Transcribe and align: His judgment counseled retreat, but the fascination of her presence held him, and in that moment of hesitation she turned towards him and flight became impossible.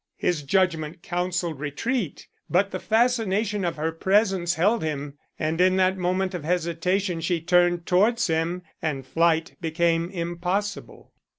His 0.17 0.41
judgment 0.41 1.03
counseled 1.03 1.59
retreat, 1.59 2.27
but 2.49 2.71
the 2.71 2.79
fascination 2.79 3.63
of 3.63 3.75
her 3.75 3.91
presence 3.91 4.55
held 4.55 4.81
him, 4.81 5.19
and 5.37 5.61
in 5.61 5.75
that 5.75 5.95
moment 5.95 6.33
of 6.33 6.43
hesitation 6.43 7.21
she 7.21 7.39
turned 7.39 7.85
towards 7.85 8.25
him 8.25 8.63
and 8.81 9.05
flight 9.05 9.55
became 9.61 10.09
impossible. 10.09 11.13